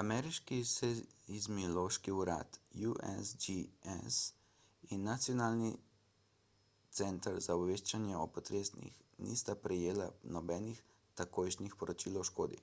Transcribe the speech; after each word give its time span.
ameriški 0.00 0.56
seizmološki 0.70 2.14
urad 2.22 2.56
usgs 2.88 4.16
in 4.96 5.04
nacionalni 5.10 5.70
center 7.00 7.38
za 7.46 7.56
obveščanje 7.60 8.18
o 8.22 8.24
potresih 8.38 8.98
nista 9.28 9.56
prejela 9.68 10.08
nobenih 10.38 10.82
takojšnjih 11.22 11.78
poročil 11.84 12.20
o 12.24 12.26
škodi 12.32 12.60